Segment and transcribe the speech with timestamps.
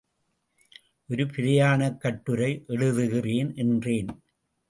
[1.09, 4.07] ஒரு பிரயாணக் கட்டுரை எழுதுகிறேன் என்றேன்.